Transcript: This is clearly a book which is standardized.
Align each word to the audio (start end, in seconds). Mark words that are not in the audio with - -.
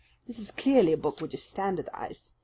This 0.25 0.39
is 0.39 0.49
clearly 0.49 0.93
a 0.93 0.97
book 0.97 1.21
which 1.21 1.35
is 1.35 1.43
standardized. 1.43 2.31